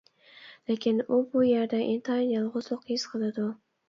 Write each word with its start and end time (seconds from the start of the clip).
لېكىن 0.69 1.03
ئۇ 1.03 1.19
بۇ 1.33 1.43
يەردە 1.47 1.81
ئىنتايىن 1.89 2.31
يالغۇزلۇق 2.37 2.89
ھېس 2.93 3.05
قىلىدۇ. 3.13 3.47